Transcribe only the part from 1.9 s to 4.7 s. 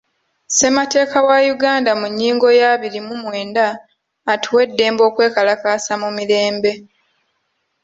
mu nnyingo ya abiri mu mwenda atuwa